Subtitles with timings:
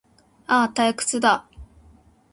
[0.47, 1.45] ああ、退屈だ